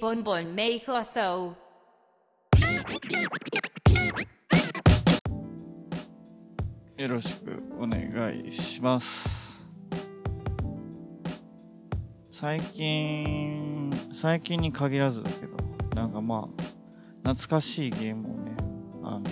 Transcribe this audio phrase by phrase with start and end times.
[0.00, 1.54] bun bun me so.
[6.96, 9.28] よろしくお願いします。
[12.30, 15.56] 最近、最近に限らずだけど、
[15.94, 16.62] なんかまあ、
[17.28, 18.56] 懐かしいゲームをね、
[19.02, 19.24] あの、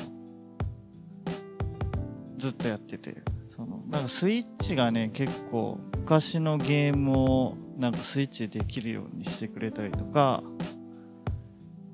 [2.38, 3.16] ずっとやってて、
[3.54, 10.42] その、なんかスイッチがね、結構昔のゲームをなんかスイッチできるようにしてくれたりとか、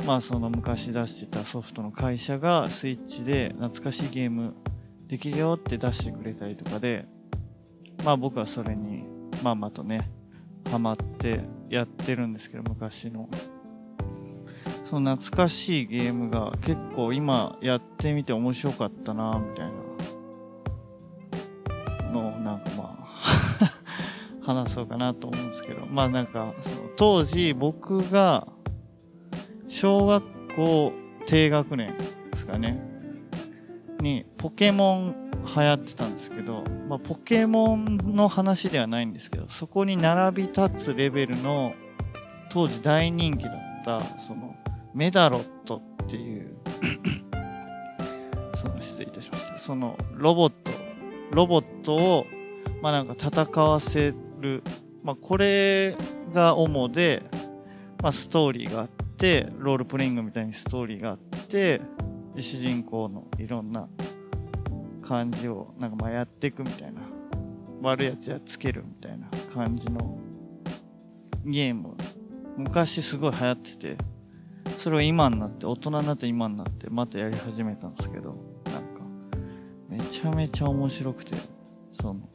[0.06, 4.54] まあその昔出してたソフトの会社がスイッチで懐かしいゲーム
[5.06, 7.06] できるよって出してくれたりとかで、
[8.04, 9.04] まあ僕はそれに
[9.42, 10.10] まあまとね、
[10.70, 13.28] ハマってやってるんですけど、昔の。
[14.84, 19.66] その懐かしいゲームが結構今やってみて面白かったなみたい
[22.06, 22.99] なのをなんかまあ
[24.54, 28.48] 話そうかなと思うんですけど、まあなんかその当時僕が
[29.68, 30.92] 小学校
[31.26, 31.96] 低学年
[32.32, 32.90] ですかね。
[34.00, 41.74] にポケモン流行ってたんですけど、まあ、ポケモンの話ではないんですけど、そこに並び立つレベルの
[42.50, 44.56] 当時大人気だった、その
[44.94, 46.56] メダロットっていう、
[48.54, 49.58] その失礼いたしました。
[49.58, 50.72] そのロボット、
[51.30, 52.26] ロボットを、
[52.82, 54.62] まあなんか戦わせる、
[55.02, 55.96] まあこれ
[56.32, 57.22] が主で、
[58.02, 61.80] まあストーリーがあって、ロールプレイングみたいにストーリーがあって、
[62.36, 63.88] 主人公のいろんな
[65.02, 67.00] 感じをなんかまあやっていくみたいな
[67.82, 70.18] 悪いやつやっつけるみたいな感じの
[71.44, 71.96] ゲーム
[72.56, 73.96] 昔すごい流行ってて
[74.78, 79.02] それを今になって大人になって今になってまたやり始めたんですけどなんか
[79.88, 81.34] めちゃめちゃ面白くて
[81.92, 82.28] その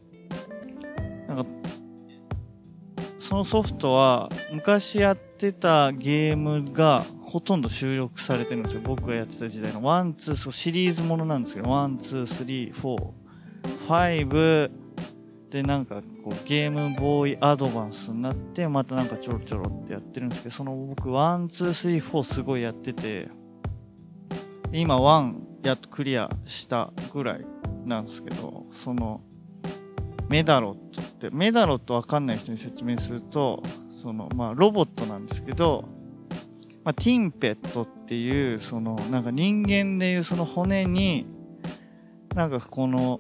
[3.25, 8.81] そのソフトは昔やってたゲームがほとんど収録されてるんですよ。
[8.83, 9.81] 僕がやってた時代の。
[9.81, 14.71] one、two、そうシリーズものなんですけど、 one、two、three、four、five、
[15.49, 23.29] で、なんかこうゲームボーイアドバンスになって、またなんかちょろちょろってやってるんですけど、その僕、 one、two、three、four すごいやってて、
[24.71, 27.45] 今、ワンやっとクリアしたぐらい
[27.85, 29.21] なんですけど、その、
[30.29, 35.85] メダロットって、メダロットわかんない人に説明すると、その、まあ、ロボットなんですけど、
[36.83, 41.25] まあ、ティンペットっていう、その、なんか人間でいうその骨に、
[42.33, 43.19] なんかこの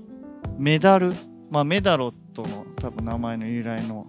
[0.57, 1.13] メダル、
[1.49, 4.07] まあ、メダロットの多分名前の由来の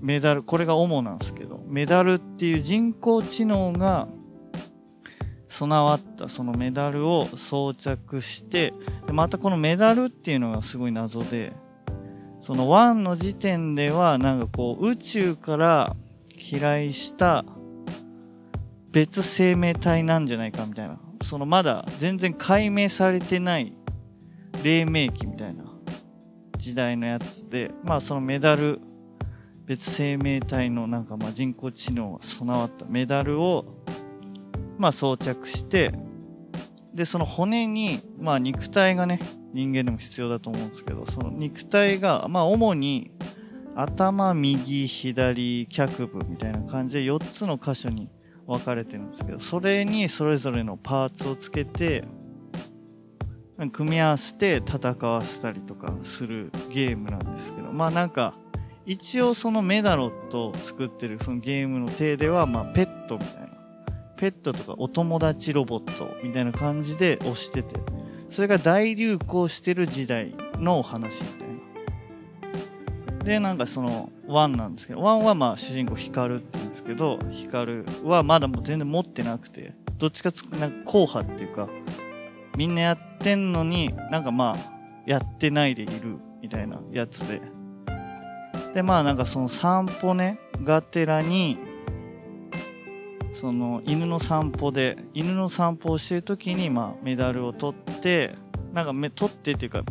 [0.00, 4.08] メダル、これが主なんですけど、メダルっていう人工知能が
[5.48, 8.72] 備わったそのメダルを装着して、
[9.10, 11.52] またこのメダルっていうのがすごい謎で、
[12.40, 15.96] その1の時点ではなんかこう宇宙から
[16.36, 17.44] 飛来した
[18.90, 20.98] 別生命体なんじゃないかみたいな。
[21.22, 23.72] そのまだ全然解明されてない
[24.62, 25.64] 黎明期みたいな
[26.56, 28.80] 時代のやつで、まあそのメダル、
[29.66, 32.84] 別生命体のなんかまあ人工知能が備わった。
[32.86, 33.84] メダルを
[34.78, 35.92] まあ装着して、
[36.94, 39.20] で、その骨に、まあ肉体がね、
[39.52, 43.10] 人間でも必要だと思うんですけど、その肉体が、まあ主に
[43.74, 48.10] 頭、右、左、脚部みたいな感じで4つの箇所に
[48.46, 52.04] 分かれてるんですけど、それにそれぞれのパーツをつけて、
[53.72, 58.34] 組み合わせて戦わせたりとかするゲームなんですけど、まあなんか、
[58.86, 63.48] 一応そのメダロットを作ってるそのゲームの体では、まペットみたいな。
[64.16, 67.76] ペットとかお友達ロボットみたいな感じで推してて、
[68.30, 73.24] それが大流行してる時代のお話みたいな。
[73.24, 81.68] で、なんかその1なんですけど、1はまあ主人公ヒカルって言うんですけど、ヒカルはまだもう全然持ってなくて、どっちかつなんか硬派っていうか、
[82.56, 87.40] みんなやってんのになんかまあ、やってないでいるみたいなやつで。
[88.74, 91.58] で、まあなんかその散歩ね、がてらに、
[93.38, 98.34] その犬の散歩で犬の散歩をしてる時にまあメダルを取って
[98.72, 99.84] なんかめ取ってっていうか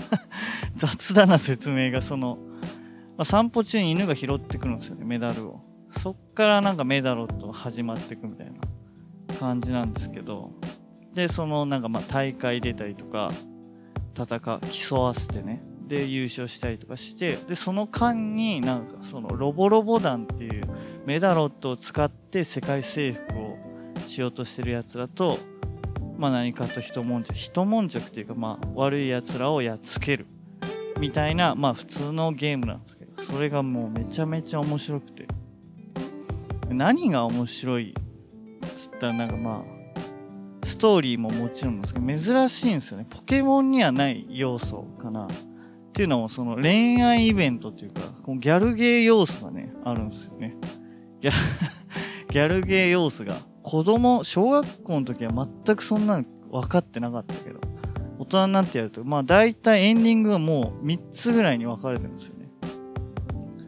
[0.76, 2.38] 雑だな説明がその、
[3.18, 5.60] まあ、散歩中に犬が拾ってくるんですよねメダルを。
[5.90, 10.52] そっからなんかメダロット始まっていくみたいな感じなんですけど。
[11.12, 13.30] でそのなんかまあ大会出たりとか
[14.16, 15.62] 戦う競わせてね。
[15.86, 17.36] で優勝したりとかして。
[17.46, 20.64] でその間になんかそのロボロボ団っていう
[21.06, 23.58] メダロットを使って世界征服を
[24.06, 25.38] しようとしてる奴らと、
[26.18, 30.26] まあ何かと一悶着、一悶着っていうかまあ悪い奴らをやっつける。
[30.98, 35.26] みたいな、まあ普通のゲームなんですけど、それがもうめちゃめちゃ面白くて。
[36.72, 45.28] 何が面白いっつったらなんかまあストーリーももちろんですけど珍しいんですよねポケモンにはない要素かなっ
[45.92, 50.56] ていうのもその恋愛イベントというかこのギャルゲー要素がねあるんですよね
[51.20, 51.32] ギャ
[52.30, 53.50] ギャルゲー要素が。
[53.62, 57.60] 子供小学校の時は全くそんなの分かってなかったけど
[58.18, 62.48] 大人になってやるとまあ大体エンディングがもう3つぐらいに分かれてるんですよね。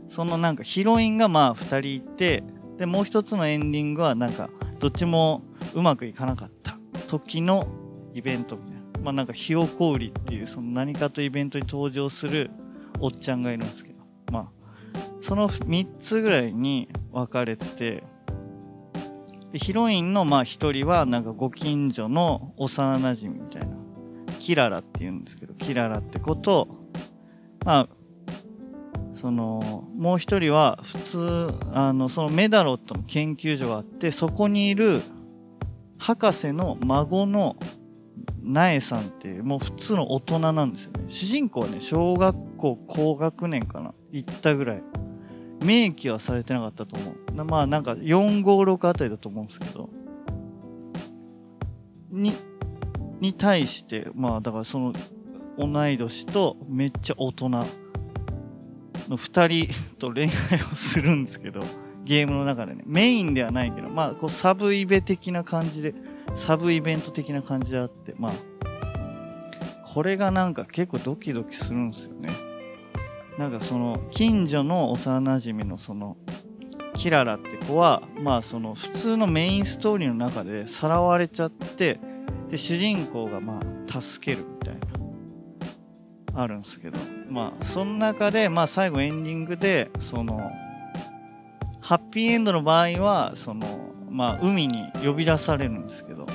[0.08, 2.42] そのなんかヒロインがまあ2人いて
[2.78, 5.42] でもう一つのエンディングはなんかどっちも
[5.74, 6.78] うまくいかなかった。
[7.06, 7.68] 時の
[8.14, 8.82] イベントみたいな。
[9.02, 12.50] まあなんかひよこ売りっていうその何かとイベントに登場する
[12.98, 14.02] おっちゃんがいるんですけど。
[14.30, 14.61] まあ
[15.22, 18.04] その3つぐらいに分かれてて
[19.54, 23.76] ヒロインのまあ一人はなんかご近所の幼馴染みたいな
[24.40, 26.68] キララって言うんですけどキララってこと
[27.64, 27.88] まあ
[29.12, 35.02] そのもう一人は普通あのそのメダロットの研究所があってそこにいる
[35.98, 37.56] 博士の孫の
[38.42, 41.04] 苗さんっていうもう普通の大人なんですよね。
[41.06, 43.94] 主人公はね小学校高学年かな。
[44.10, 44.82] 行ったぐらい。
[45.62, 47.44] 明記はされてなかったと思う。
[47.44, 49.90] まあなんか456あたりだと思うんですけど。
[52.10, 52.34] に
[53.20, 54.92] に対してまあだからその
[55.58, 57.66] 同い年とめっちゃ大人の
[59.08, 60.30] 2人と恋愛を
[60.74, 61.64] するんですけど
[62.04, 62.82] ゲームの中でね。
[62.86, 65.94] メインではないけどまあこうサブイベ的な感じで
[66.34, 68.32] サブイベント的な感じであってまあ
[69.86, 72.51] これがなんか結構ドキドキするんですよね。
[73.38, 76.16] なんかその近所の幼馴染のその
[76.94, 81.98] キララって子はまあその普通のメインストーリーの中でさらわれちゃって
[82.50, 86.98] で主人公がまあ助けるみたいなあるんですけど
[87.30, 90.50] まあその中でまあ最後エンディングでその
[91.80, 96.26] ハッピーエンドの場合はそのまあ海に呼び出されるんですけど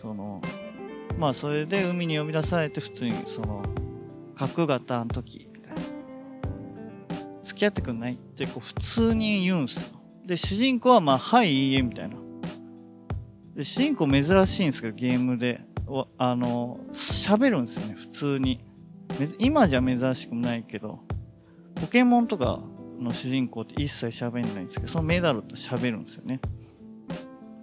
[0.00, 0.40] その
[1.18, 3.64] まあそれで海に呼び出されて普通にその
[4.36, 5.48] 角型の時
[7.54, 10.00] 付き合ってくんないってこう普通に言うんすよ。
[10.26, 12.16] で主人公はまあはいいいえみたいな。
[13.54, 15.60] で主人公珍しいんですけどゲームで
[16.18, 18.60] あの喋るんですよね普通に。
[19.38, 20.98] 今じゃ珍しくもないけど
[21.76, 22.60] ポケモンとか
[22.98, 26.40] の主人公って一切喋んないんですけどそのメダルと喋るんですよね。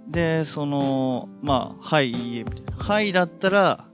[0.07, 3.87] でそのまあ「はいいいえ」みたいな「はい」だったら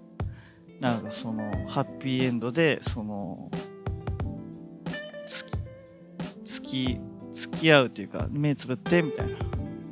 [0.79, 3.49] なんかそのハッピーエンドでその
[6.67, 6.99] き
[7.31, 9.37] 付き合うというか目つぶってみたいな。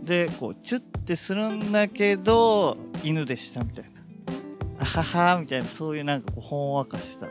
[0.03, 3.91] でこうチュッてするんだけど犬でしたみたいな。
[4.79, 7.27] あははみたいなそういうなんかこうほんわかした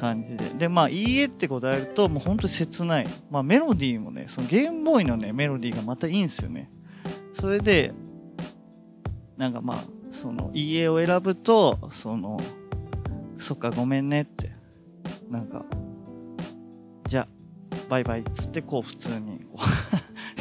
[0.00, 0.48] 感じで。
[0.50, 3.08] でまあいいえって答えるともうほんと切ない。
[3.30, 6.70] まあメロディーもねそのゲームボーイのねメロディーがまたいいんですよね。
[7.32, 7.92] それで
[9.36, 12.40] なんかまあそのいいえを選ぶとその
[13.38, 14.54] そっかごめんねって。
[15.30, 15.64] なんか
[17.88, 19.46] バイバイっつってこう普通に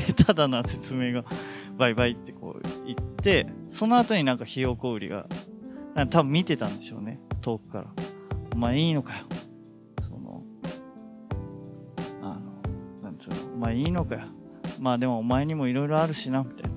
[0.07, 1.25] 下手 だな説明が
[1.77, 5.27] バイバイってこう言ってその後になんかひよこ売りが
[6.09, 7.19] 多分見てたんでしょうね。
[7.41, 7.87] 遠くから。
[8.53, 9.23] お前いいのかよ。
[10.01, 10.43] その
[12.21, 13.35] あのなんつうの。
[13.55, 14.21] お前いいのかよ。
[14.79, 16.75] まあでもお前にもいろいろあるしなみたいな。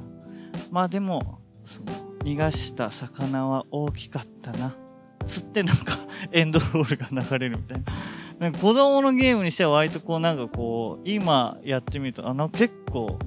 [0.71, 4.77] まあでもその逃がした魚は大きかったな。
[5.25, 5.99] つってなんか
[6.31, 7.93] エンドロールが流れるみたいな。
[8.39, 13.19] なんか子供のゲームにしては割とこうなんかこう今やってみるとあな結構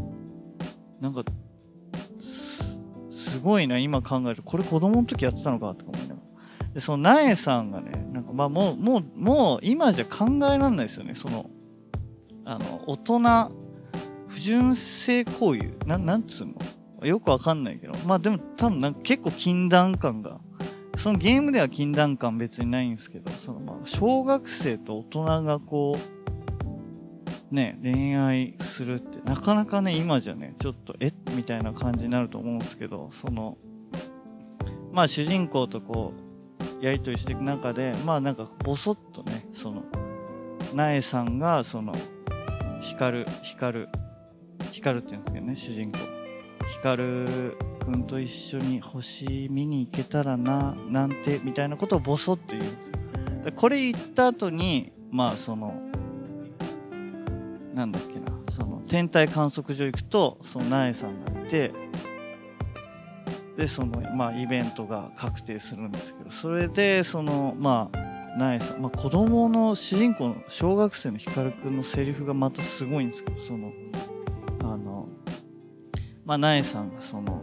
[1.01, 1.23] なんか
[2.19, 6.73] すすごいな今考えるとこれ子供の時やってたのかとか思いながら。
[6.73, 11.15] でその苗さんがねなんかまあもうもうもう今じゃ考えられないですよね。
[11.15, 11.49] その
[12.45, 13.51] あの大人
[14.27, 17.05] 不純正行為ななんつうの？
[17.05, 17.93] よくわかんないけど。
[18.05, 20.39] まあでも多分なんか結構禁断感が
[20.97, 25.97] そのゲームでは禁断感別にないんですけどそのまあ小学生と大人がこ
[27.51, 31.13] うね恋愛するってなかなかね今じゃねちょっとえっ？
[31.35, 33.57] みたいな感じになると思うんですけどその
[34.91, 36.13] まあ主人公とこ
[36.81, 39.83] うやり取りしていく中でまあなんかボソッとねその
[40.73, 41.93] 苗さんがその
[42.81, 43.89] 光る光る
[44.71, 45.99] 光るって言うんですけどね主人公。
[46.69, 47.57] 光く
[47.89, 52.95] んと一緒に星見に行けたらななんてみたいなことをボソッと言うんですよ。
[53.45, 55.81] でこれ言った後にまあその
[57.73, 61.71] なんだっけなその天体観測所行くとその苗さんがいて
[63.57, 73.71] でそのまあイベントが確定するんですけどそれでそのまあ苗さん、まあ、子供の主人公の小学生の光くんのセリフがまたすごいんですけどその
[74.63, 75.09] あの
[76.25, 77.41] まあ苗さんがその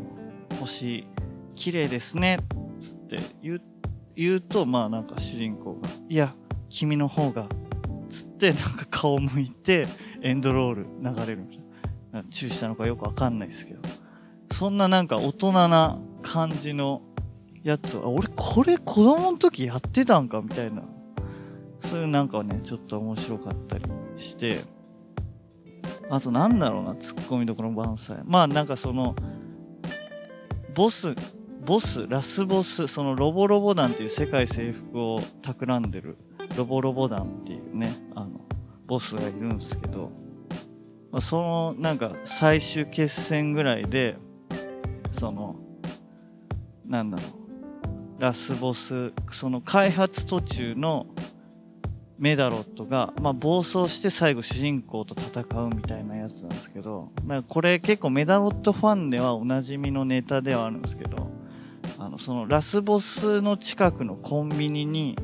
[0.61, 1.07] 星
[1.55, 2.38] 綺麗ですね
[2.79, 3.62] つって言う
[4.15, 6.35] 言うとまあなんか主人公が「いや
[6.69, 7.47] 君の方が」
[8.09, 9.87] つってなんか顔向いて
[10.23, 11.69] エンドロール流れるみたいな。
[12.31, 13.81] チューしたのかよくわかんないですけど。
[14.50, 17.03] そんななんか大人な感じの
[17.62, 20.83] やつは俺これ子供の時やってたんかみたいな。
[21.81, 23.85] そういうなんかねちょっと面白かったり
[24.17, 24.61] して。
[26.11, 29.15] あとなんだろうなツッコミどころ満載まあなんかその
[30.78, 31.12] ボス
[31.66, 36.16] ボスラスボスそのロボロボ団っていう世界征服を企んでる
[36.56, 38.42] ロボロボ団っていうねあの
[38.87, 40.12] ボスがいるんですけど、
[41.11, 44.18] まあ、そのなんか最終決戦ぐらいで
[45.11, 45.56] その
[46.87, 47.25] なんだろ
[48.18, 51.08] うラスボスその開発途中の
[52.19, 61.31] メダロットが、まあ、暴走して最後主人公と戦うみたいなやつなんですけど、まあ、これ結構メダロットファンではおなじみのネタではあるんですけど
[61.99, 65.17] あのそのラスボスの近くのコンビニに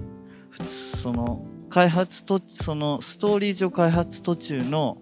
[0.50, 4.98] 普通その開発とそのストーリー上開発途中の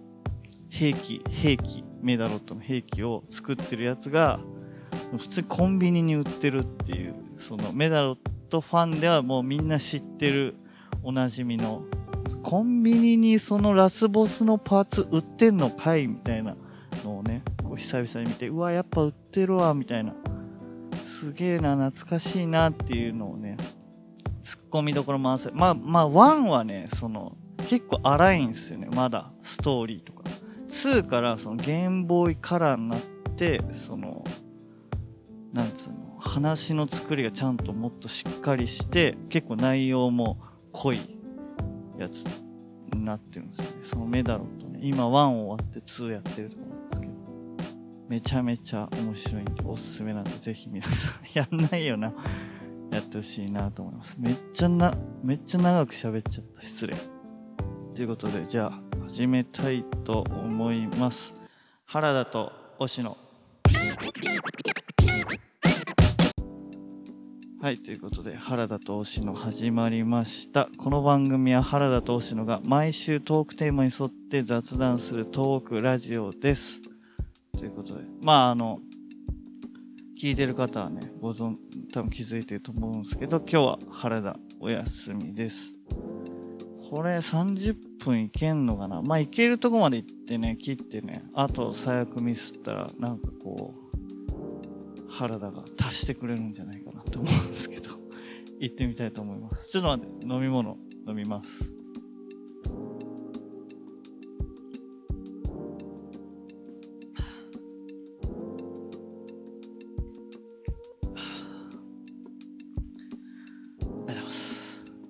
[0.69, 4.39] 兵器兵器メダロットの兵器を作ってるやつが
[5.17, 8.17] 普通にコンビニに売ってるっていうそのメダロッ
[8.49, 10.55] トファンではもうみんな知ってる
[11.01, 11.83] おなじみの
[12.43, 16.55] コンビニにそのラスボスのパーツ売ってんのかいみたいな
[17.03, 20.13] のをねこう久々に見てうわやっぱ売ってるわみたいな。
[21.03, 23.57] すげえな懐かしいなっていうのをね
[24.41, 27.35] ツッコミどころ満載まあまあ1はねその
[27.67, 28.87] 結構荒いんですよね。
[28.93, 30.23] まだストーリーとか。
[30.67, 32.99] 2からそのゲームボーイカラーになっ
[33.35, 34.23] てその
[35.53, 40.39] なんつうの話の作りがちゃんともっとしっかりして結構内容も
[40.73, 40.99] 濃い
[41.97, 42.25] やつ
[42.93, 43.71] になってるんですよね。
[43.81, 47.13] そのメダロットね今1終わって2やってると思うんですけど
[48.09, 52.13] めちゃめちゃ面白いんでおすすめなんでぜひ皆さんやんないよな
[52.91, 54.15] やってほしいなと思います。
[54.19, 56.61] めっちゃなめっちゃ長く喋っちゃった。
[56.61, 56.95] 失礼。
[57.95, 61.35] ということでじゃあ始めたいと思います。
[61.85, 63.17] 原田と押野。
[67.63, 70.67] はい、ということで、原田と押野始まりました。
[70.77, 76.81] この番組は原田と押野が毎週トークテーマに沿って雑談するトークラジオです。
[77.57, 78.81] ということで、まあ、あの、
[80.21, 81.55] 聞いてる方はね、ご存、
[81.93, 85.73] 多分気づいてると思うんですけど、今日は原田お休みです。
[86.91, 89.01] これ30分いけんのかな？
[89.01, 97.91] まあ、いけるとこまで行ってね、切ってね、あと最悪ミスったら、なんかこう、原田が足してくれるんじゃないかなと思うんですけど
[98.59, 99.69] 行ってみたいと思います。
[99.69, 100.77] ちょっと待って飲み物
[101.07, 101.71] 飲みます。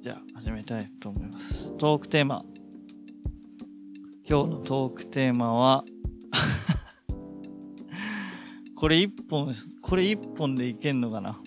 [0.01, 1.77] じゃあ始めたいと思います。
[1.77, 2.43] トークテーマ。
[4.27, 5.86] 今日のトークテーマは
[8.75, 11.39] これ一本、これ一本でいけんのかな？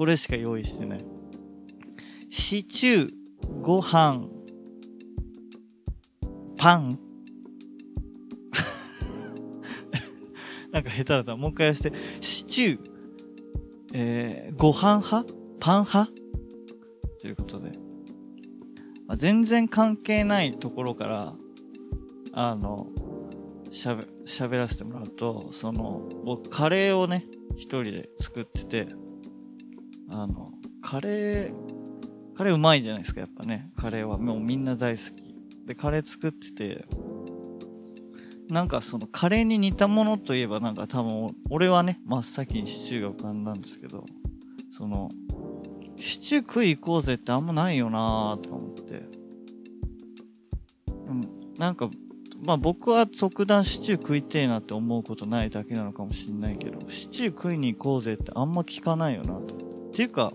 [0.00, 1.04] これしか用意してない。
[2.30, 3.12] シチュー、
[3.60, 4.28] ご飯、
[6.56, 6.98] パン
[10.72, 11.36] なんか下手だった。
[11.36, 11.96] もう一回やらせて。
[12.22, 12.90] シチュー、
[13.92, 15.34] えー、ご飯派？
[15.60, 16.10] パン派？
[17.20, 17.72] ということで。
[19.06, 21.34] まあ、全然関係ないところから、
[22.32, 22.86] あの、
[23.70, 27.26] しゃべ、喋らせてもらうと、その、僕、カレーをね、
[27.56, 28.88] 一人で作ってて、
[30.10, 30.52] あの、
[30.82, 31.54] カレー、
[32.34, 33.70] カレーうまいじゃないですか、やっぱね。
[33.76, 35.34] カレーはもうみんな大好き。
[35.66, 36.86] で、カレー作ってて、
[38.48, 44.04] なんかそのカレーに似たものといえばなんか多分、俺はね、真っ先にシチューが浮かんだんですけど、
[44.76, 45.10] その、
[45.96, 49.02] シチュー食い行こうぜってあんまないよなーとか思って。
[51.06, 51.20] うん、
[51.58, 51.90] なんか
[52.44, 59.59] まあ僕は特段シチュー食いてえなって思うことないだけなのかもしんないけど、シチュー食いに行こうぜってあんま聞かないよなと。
[59.90, 60.32] っていうか、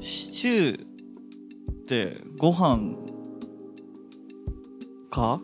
[0.00, 2.94] シチューってご飯
[5.10, 5.40] か？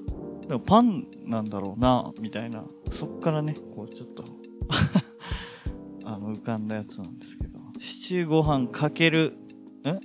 [0.47, 2.65] でもパンなんだろうな、みたいな。
[2.91, 4.25] そっからね、こうちょっと
[6.05, 7.59] あの、浮かんだやつなんですけど。
[7.81, 9.37] シチューご飯かける、
[9.85, 9.99] え？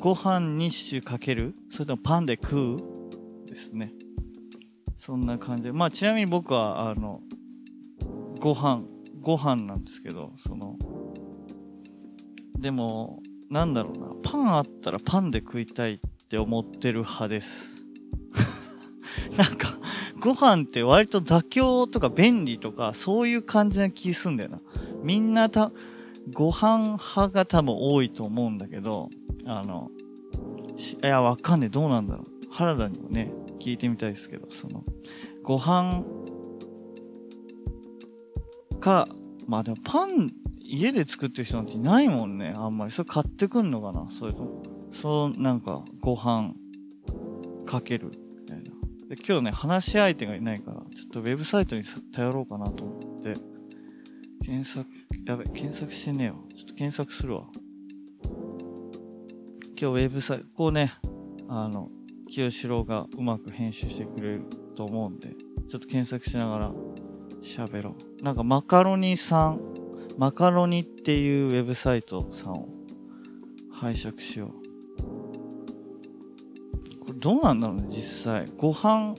[0.00, 1.56] ご飯にシチューかける？
[1.70, 2.76] それともパンで食う？
[3.46, 3.92] ですね。
[4.96, 5.72] そんな感じで。
[5.72, 7.22] まあちなみに僕は、あの、
[8.40, 8.84] ご飯、
[9.26, 10.76] ご飯なんですけど、その、
[12.56, 17.84] でも、なんだろうな、パンあったらパンで食いたいって思ってる派です。
[19.36, 19.78] なんか、
[20.20, 24.60] ご飯って割と妥協とか便利とかそういう感じな気すんだよな。
[25.02, 25.72] みんなた、
[26.32, 29.10] ご飯派が多分多いと思うんだけど、
[29.44, 29.90] あの、
[31.02, 31.68] いや、わかんねえ。
[31.68, 32.26] どうなんだろう。
[32.50, 34.84] 原田にもね、聞いてみたいですけど、その、
[35.42, 36.04] ご飯
[38.86, 39.08] か、
[39.48, 40.28] まあでもパン、
[40.60, 42.52] 家で作ってる人なんていないもんね。
[42.56, 42.92] あんまり。
[42.92, 44.08] それ買ってくんのかな？
[44.10, 44.62] それとも。
[44.92, 46.54] そう、なんか、ご飯
[47.64, 48.64] かけるみたいな。
[49.08, 53.34] で今日ね、話し相手がいないから、ちょっとウェブサイトに頼ろうかなと思って、
[54.44, 54.88] 検索、
[55.26, 56.44] やべ、検索してねえよ。
[56.54, 57.46] ちょっと検索するわ。
[59.78, 60.92] 今日ウェブサイト、こうね、
[61.48, 61.90] あの、
[62.28, 64.44] 清志郎がうまく編集してくれる
[64.76, 65.34] と思うんで、
[65.68, 66.72] ちょっと検索しながら
[67.46, 68.22] 喋ろう。
[68.22, 69.60] なんかマカロニさん、
[70.18, 72.68] マカロニっていうウェブサイトさんを
[73.72, 74.50] 拝借しよう。
[77.00, 78.46] これどうなんだろうね、実際。
[78.56, 79.14] ご飯、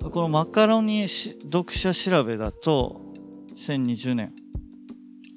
[0.00, 3.02] このマカロニ読者調べだと、
[3.54, 4.34] 2020年、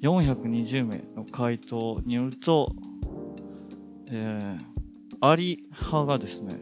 [0.02, 2.72] 420名の回答によると、
[4.10, 6.58] えー、アリ派がですね、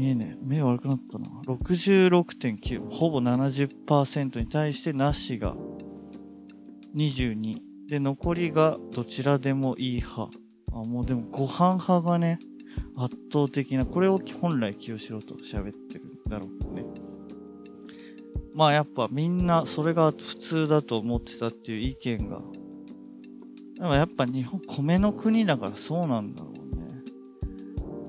[0.00, 0.38] 見えねえ。
[0.42, 1.26] 目悪くなったな。
[1.46, 2.88] 66.9。
[2.88, 5.54] ほぼ70%に対してなしが
[6.96, 7.58] 22。
[7.86, 10.30] で、残りがどちらでもいい派。
[10.72, 12.38] あ、もうでもご飯派がね、
[12.96, 16.86] 圧倒的な、これを本来清志郎と喋ってるんだろうね。
[18.54, 22.40] まあやっぱみんなそれが普通だと思ってたっていう意見が。
[23.74, 26.42] でもやっぱ日本米の国だからそうなんだ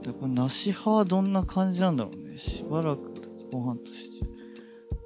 [0.03, 0.13] うね。
[0.13, 2.37] で、これ梨派はどんな感じなんだろうね。
[2.37, 3.13] しばらく
[3.51, 4.31] ご飯とシチュー。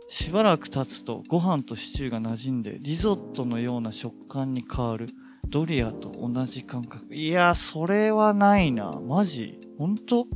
[0.08, 5.08] しばらく経つとご飯とシチューが馴染んでリゾットのような食感に変わる。
[5.48, 7.14] ドリアと同じ感覚。
[7.14, 8.92] いや、それはないな。
[8.92, 9.60] マジ？
[9.78, 10.28] 本当？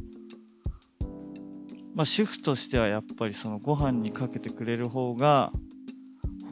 [1.96, 5.52] まあ主婦としてはやっぱりそのご飯にかけてくれる方が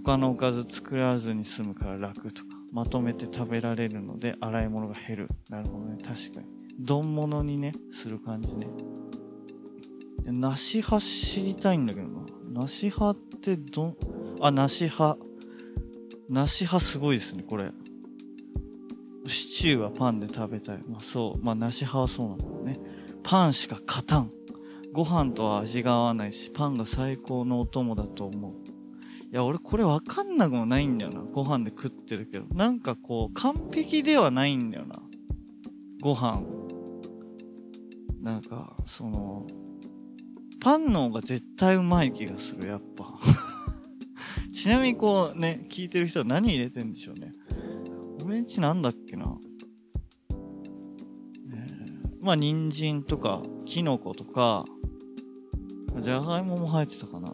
[0.03, 5.29] 他のおかず作らずに済むから楽とかまとめて食べられるので洗い物が減る。
[5.49, 5.97] なるほどね。
[6.03, 6.56] 確かに。
[6.79, 8.67] 丼物にね、する感じね。
[10.23, 12.21] で梨派知りたいんだけどな。
[12.61, 13.97] 梨派ってどん、
[14.41, 15.17] あ、梨派。
[16.29, 17.71] 梨派すごいですね、これ。
[19.25, 20.79] シチューはパンで食べたい。
[20.87, 21.43] まあそう。
[21.43, 22.75] まあ梨派はそうなんだろうね。
[23.23, 24.31] パンしか勝たん。
[24.93, 28.53] ご飯とは味が合わないし、パンが最高のお供だと思う。
[29.31, 31.21] いや、俺これわかんなくもないんだよな。
[31.21, 32.45] ご飯で食ってるけど。
[32.53, 35.01] なんかこう、完璧ではないんだよな。
[36.01, 36.56] ご飯。
[38.27, 39.47] なんか、その、
[40.59, 43.17] パンの方が絶対うまい気がする、やっぱ。
[44.51, 47.31] ちなみにこうね、聞いてる人は何入れてんでしょうね。
[48.25, 49.37] 俺んちなんだっけな。
[51.53, 54.65] えーまあ、人参とか、キノコとか、
[56.01, 57.33] じゃがいもも入ってたかな。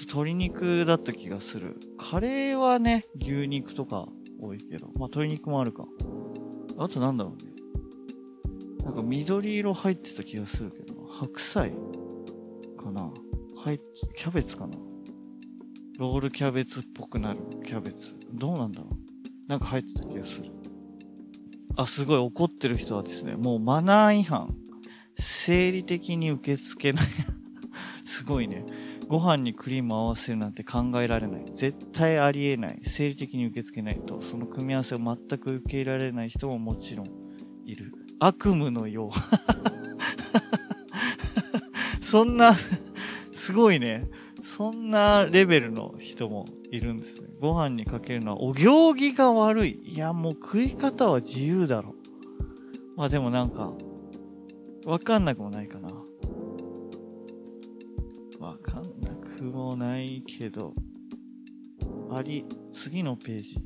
[0.00, 1.78] 鶏肉だった気がする。
[1.96, 4.08] カレーはね、牛肉とか
[4.40, 5.86] 多いけど、まあ鶏肉もあるか。
[6.76, 7.51] あとなんだろうね。
[8.84, 11.72] なんか緑色入ってた気がするけど、白菜
[12.76, 13.12] かな？
[13.56, 13.78] 入っ
[14.16, 14.72] キャベツかな？
[15.98, 18.14] ロールキャベツっぽくなるキャベツ。
[18.32, 18.94] どうなんだろう？
[19.48, 20.50] なんか入ってた気がする。
[21.76, 24.54] あ、すごい怒ってる人はですね、もうマナー違反。
[25.16, 27.06] 生理的に受け付けない。
[28.04, 28.64] すごいね。
[29.06, 31.44] ご飯にクリーム合わせるなんて考えられない。
[31.52, 32.80] 絶対ありえない。
[32.82, 37.06] 生理的に受け付けないと、その組み合わせを全く受け入れられない人ももちろん
[37.64, 37.92] いる。
[38.24, 39.10] 悪夢のよう。
[42.00, 42.54] そんな、
[43.32, 44.08] すごいね。
[44.40, 47.28] そんなレベルの人もいるんですね。
[47.40, 49.80] ご飯にかけるのはお行儀が悪い。
[49.82, 51.96] いや、もう食い方は自由だろ。
[52.96, 53.72] まあでもなんか、
[54.84, 55.88] わかんなくもないかな。
[58.38, 60.74] わかんなくもないけど、
[62.10, 63.62] あり、次のページ、ちょっ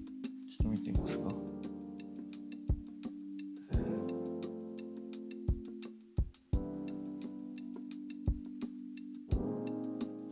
[0.62, 1.45] と見てみますか。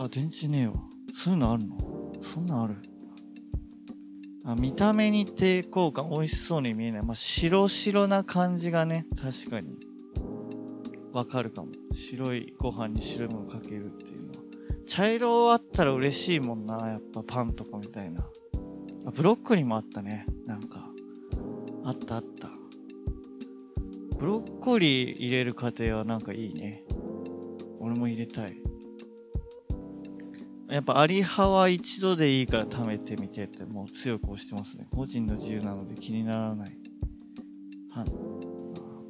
[0.04, 0.74] あ、電池ねえわ。
[1.14, 1.78] そういうのあるの？
[2.20, 2.76] そんなんある？
[4.44, 7.02] あ見た目に抵抗感美味しそうに見えない。
[7.02, 9.78] まあ、白白な感じがね、確かに
[11.12, 11.68] わかるかも。
[11.94, 14.34] 白いご飯に白いものかけるっていうのは。
[14.86, 16.76] 茶色あったら嬉しいもんな。
[16.86, 18.20] やっぱパンとかみたいな。
[19.06, 20.26] あ、ブロッコリーもあったね。
[20.46, 20.90] なんか。
[21.84, 22.50] あったあった。
[24.18, 26.84] ブロッコリー入れる過程はなんかいいね。
[27.80, 28.58] 俺も入れたい。
[30.74, 34.88] やっぱアリ派は一度でいいから貯めてみてってもう強く押してますね。
[34.90, 36.76] 個人の自由なので気にならない。
[37.92, 38.04] はまあ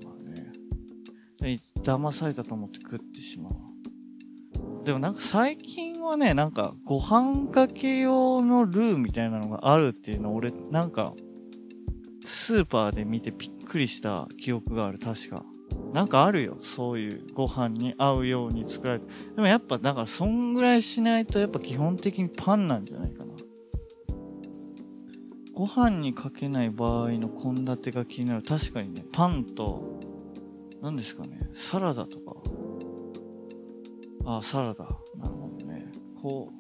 [0.05, 1.59] まあね。
[1.83, 3.55] 騙されたと思って食ってしまう。
[4.85, 11.15] でもなんか最近はね、なんかご飯かけ用のルーみたいなのがあるっていうの俺なんか
[12.27, 15.43] スーパーで見てびっくりした記憶がある確か。
[15.95, 16.59] なんかあるよ。
[16.61, 19.07] そういうご飯に合うように作られて。
[19.37, 23.33] でもやっぱなんかそんぐらいしないとやっぱ基本的にパンなんじゃないかな。
[25.55, 28.43] ご飯にかけない場合の献立が気になる。
[28.43, 30.01] 確かにね、パンと、
[30.83, 32.35] 何ですかね、サラダとか。
[34.27, 34.85] あ、サラダ。
[35.17, 35.93] なるほどね。
[36.21, 36.53] こ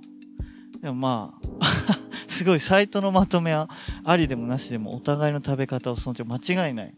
[0.78, 0.80] う。
[0.80, 1.64] でもまあ、
[2.30, 3.68] すごいサイトのまとめは
[4.04, 6.94] ありでもなしでもお互いの食べ方を尊重間違いない。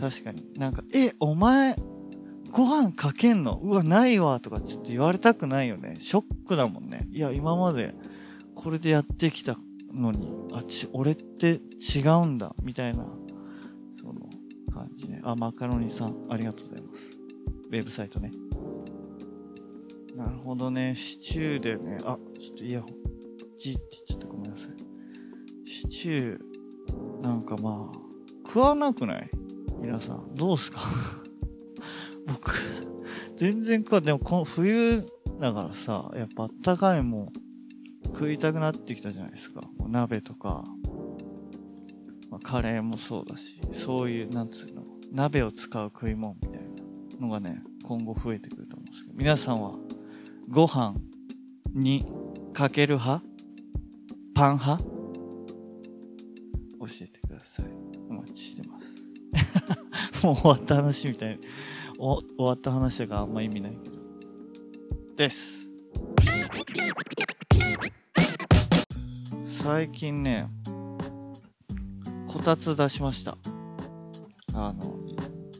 [0.00, 0.42] 確かに。
[0.56, 1.76] なんか、え、お前、
[2.50, 3.60] ご飯かけんの？
[3.62, 5.96] うわ、ないわとかちょっと言われたくないよね。
[6.00, 7.06] ショックだもんね。
[7.12, 7.94] いや、今まで
[8.54, 9.56] これでやってきた
[9.92, 13.06] のに、あ、ち、俺って違うんだ、みたいな、
[14.00, 14.14] その
[14.72, 15.20] 感じね。
[15.22, 17.18] あ、マカロニさん、ありがとうございます。
[17.68, 18.32] ウェブサイトね。
[20.16, 20.94] なるほどね。
[20.96, 22.90] シチューでね、あ、ちょっとイヤホン、
[23.58, 24.26] ジって言っちゃった。
[24.26, 24.70] ごめんなさい。
[25.70, 27.98] シチュー、なんかまあ、
[28.46, 29.30] 食わなくない？
[29.80, 30.80] 皆さん、どうすか？
[32.26, 32.52] 僕、
[33.36, 35.04] 全然食わでもこの冬
[35.40, 37.32] だからさ、やっぱあったかいもん
[38.06, 39.60] 食いたくなってきたじゃないですか。
[39.88, 40.62] 鍋とか、
[42.30, 46.60] まあ、カレーもそうだし、そういう、なんつうの、鍋を使う食い物みたい
[47.18, 49.74] なのがね、今後増えてくると思うんですけど、皆さんは
[50.48, 50.94] ご飯
[51.72, 52.04] に
[52.52, 53.24] かける派？
[54.34, 54.84] パン派？
[54.84, 54.90] 教
[57.02, 57.66] えてください。
[58.08, 58.86] お待ちしてます。
[60.22, 61.38] もう終わった話みたい。
[61.98, 63.96] お終わった話だかあんま意味ないけど。
[65.16, 65.70] です。
[69.62, 70.48] 最近ね、
[72.26, 73.36] こたつ出しました。
[74.54, 74.98] あの、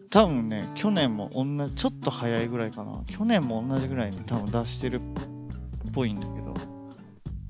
[0.09, 3.03] 多分ね、去年も同じ、ちょっと早いぐらいかな。
[3.07, 6.55] 去年も同じぐらいに多分出してるっぽいんだけど、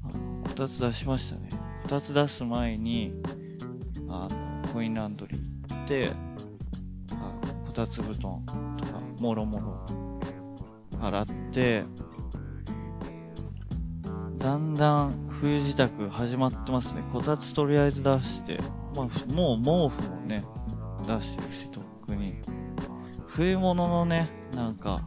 [0.02, 1.48] あのこたつ出しましたね。
[1.84, 3.12] こたつ出す前に、
[4.08, 5.49] あの、コインランドリー
[5.90, 6.12] て、
[7.14, 9.84] あのこたつ布団とか、もろもろ
[11.04, 11.84] 洗って、
[14.38, 17.02] だんだん冬支度始まってますね。
[17.12, 18.58] こたつとりあえず出して、
[18.94, 20.44] まあ、もう毛布もね、
[21.04, 22.34] 出してるし、とっくに。
[23.26, 25.02] 冬物のね、なんか、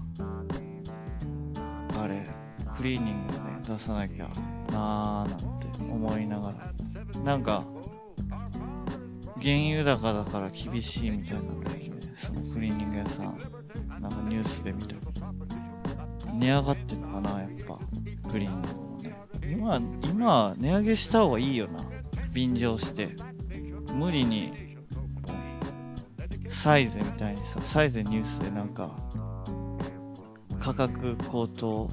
[1.98, 2.28] あれ、
[2.76, 4.28] クリーニングをね、出さなきゃ
[4.74, 6.74] なーなんて思いながら。
[7.24, 7.63] なんか、
[9.43, 13.38] 原油高だから厳しいみたいなのね、そのクリーニング屋さん、
[13.99, 14.95] なんかニュースで見た、
[16.34, 17.77] 値上がってんのかな、やっぱ、
[18.29, 19.15] クリーニングもね。
[19.51, 21.79] 今、今、値上げした方がいいよな。
[22.32, 23.10] 便乗して。
[23.93, 24.77] 無理に、
[26.47, 28.95] サイズみたいにさ、サイズニュースでなんか、
[30.58, 31.89] 価格高騰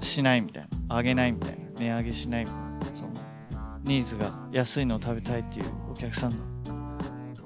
[0.00, 3.10] しないみたいな、上げないみたいな、値上げしないみたいな、その、
[3.82, 6.55] ニーズが安いのを食べたいっていうお客さんが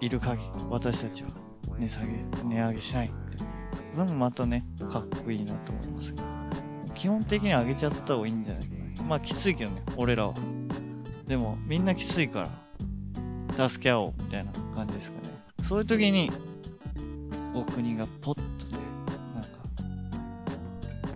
[0.01, 1.31] いる限り、私たちは
[1.79, 2.13] 値下げ、
[2.45, 3.11] 値上げしない。
[3.95, 6.25] それもまたね、かっこいいなと思いますけど。
[6.95, 8.69] 基本的に上げちゃった方がいいんじゃないか
[9.03, 9.09] な。
[9.09, 10.35] まあきついけどね、俺らは。
[11.27, 12.49] でも、みんなきついか
[13.57, 15.35] ら、助け合おうみたいな感じですかね。
[15.69, 16.31] そういう時に、
[17.55, 18.79] お国がポッとね、
[19.35, 19.49] なんか、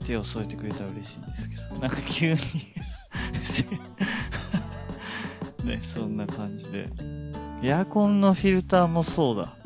[0.05, 2.39] 手を添えてくれたら嬉しいんですけど、なんか急に
[5.65, 7.24] ね、そんな感じで。
[7.65, 9.57] エアコンのフィルターもそうだ。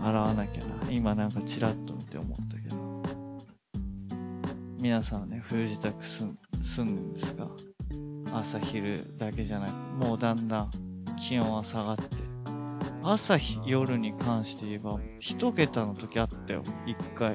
[0.00, 0.88] 洗わなきゃな。
[0.92, 3.02] 今なんかチラッと見て思ったけど。
[4.80, 7.48] 皆さんね、冬支度すんすんでんですか？
[8.32, 10.70] 朝昼だけじゃなく、もうだんだん
[11.18, 12.04] 気温は下がって。
[13.02, 16.62] 朝日夜に関して言えば、一桁の時あったよ。
[16.86, 17.34] 一回。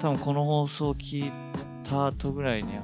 [0.00, 1.32] 多分この放送を聞い
[1.84, 2.82] た後ぐらいには、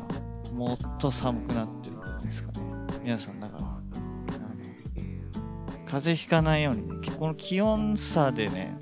[0.55, 2.61] もっと寒くなってるんですかね。
[3.03, 3.41] 皆さん、
[5.87, 8.77] 風邪ひかないようにね、この気温差でね、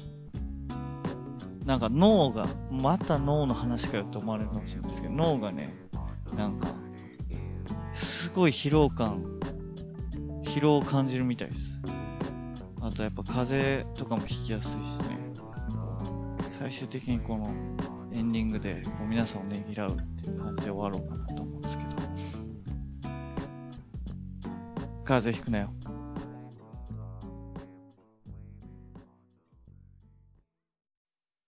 [1.65, 5.75] なんか脳が、また脳の話かよって思われるかもしれないですけど、脳がね、
[6.37, 6.69] なんか、
[7.95, 9.23] すごい疲労感、
[10.43, 11.81] 疲労を感じるみたいです。
[12.81, 15.19] あとやっぱ風邪とかもひきやすいしね、
[16.59, 17.47] 最終的にこの
[18.13, 21.91] エンディングでこう皆さんをねぎらうっていう感じで終わろうかなと思うんですけど、
[25.05, 25.73] 風邪ひくなよ。